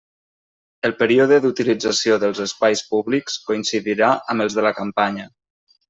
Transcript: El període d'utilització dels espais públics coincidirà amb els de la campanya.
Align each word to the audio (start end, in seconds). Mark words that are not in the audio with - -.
El 0.89 0.95
període 1.01 1.37
d'utilització 1.43 2.17
dels 2.25 2.41
espais 2.47 2.83
públics 2.95 3.39
coincidirà 3.51 4.13
amb 4.35 4.49
els 4.49 4.61
de 4.61 4.69
la 4.71 4.77
campanya. 4.85 5.33